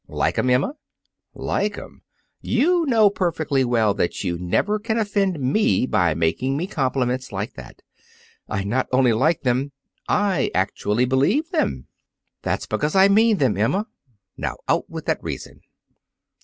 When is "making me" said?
6.15-6.65